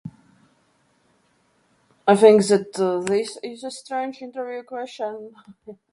[2.07, 5.35] I think that, uh, this is a strange interview question.